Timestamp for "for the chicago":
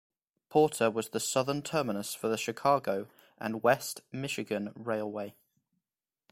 2.15-3.05